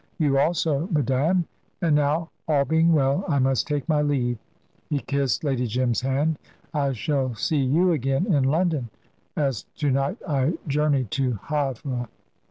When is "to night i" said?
9.75-10.57